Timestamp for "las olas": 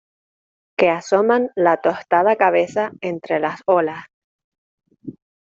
3.39-4.05